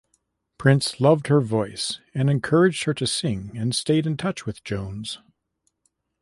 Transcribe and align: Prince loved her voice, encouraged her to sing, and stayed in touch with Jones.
Prince 0.57 0.99
loved 0.99 1.27
her 1.27 1.39
voice, 1.39 1.99
encouraged 2.15 2.85
her 2.85 2.93
to 2.95 3.05
sing, 3.05 3.55
and 3.55 3.75
stayed 3.75 4.07
in 4.07 4.17
touch 4.17 4.47
with 4.47 4.63
Jones. 4.63 5.19